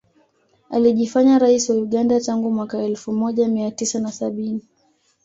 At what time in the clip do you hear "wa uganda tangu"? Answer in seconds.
1.69-2.51